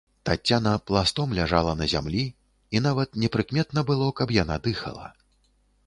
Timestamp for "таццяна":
0.27-0.71